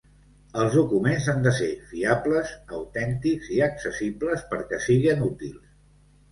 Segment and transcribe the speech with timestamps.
[0.61, 5.65] Els documents han de ser fiables, autèntics i accessibles perquè siguen útils.